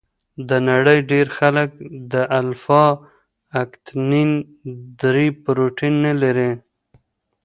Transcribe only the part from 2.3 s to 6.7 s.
الفا اکتینین درې پروټین نه لري.